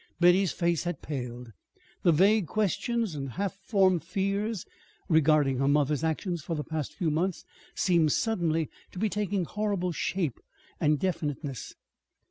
Betty's 0.19 0.51
face 0.51 0.85
had 0.85 1.03
paled. 1.03 1.51
The 2.01 2.11
vague 2.11 2.47
questions 2.47 3.13
and 3.13 3.33
half 3.33 3.53
formed 3.61 4.03
fears 4.03 4.65
regarding 5.07 5.59
her 5.59 5.67
mother's 5.67 6.03
actions 6.03 6.41
for 6.41 6.55
the 6.55 6.63
past 6.63 6.95
few 6.95 7.11
months 7.11 7.45
seemed 7.75 8.11
suddenly 8.11 8.67
to 8.93 8.97
be 8.97 9.09
taking 9.09 9.45
horrible 9.45 9.91
shape 9.91 10.39
and 10.79 10.97
definiteness. 10.99 11.75